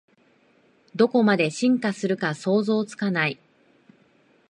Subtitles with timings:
[0.95, 3.37] どこまで進化するか想像つかない